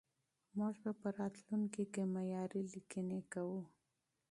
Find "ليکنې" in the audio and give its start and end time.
2.73-3.21